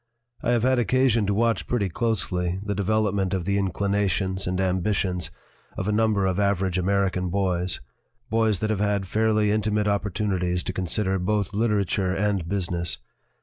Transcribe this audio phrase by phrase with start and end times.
[0.41, 4.95] "I have had occasion to watch pretty closely the development of the inclinations and ambi
[4.95, 5.29] tions
[5.77, 7.81] of a number of average American boys
[8.27, 12.97] boys that have had fairly intimate opportunities to consider both literature and business.